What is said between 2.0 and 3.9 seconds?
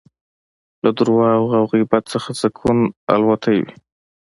څخه سکون الوتی وي